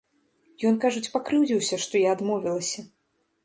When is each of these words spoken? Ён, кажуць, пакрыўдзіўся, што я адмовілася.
Ён, 0.69 0.79
кажуць, 0.85 1.11
пакрыўдзіўся, 1.15 1.81
што 1.87 2.03
я 2.07 2.19
адмовілася. 2.21 2.89